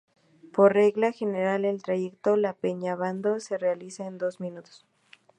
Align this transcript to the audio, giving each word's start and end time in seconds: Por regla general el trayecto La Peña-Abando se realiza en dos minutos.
Por 0.51 0.73
regla 0.73 1.11
general 1.11 1.63
el 1.63 1.83
trayecto 1.83 2.35
La 2.35 2.53
Peña-Abando 2.53 3.39
se 3.39 3.59
realiza 3.59 4.07
en 4.07 4.17
dos 4.17 4.39
minutos. 4.39 4.83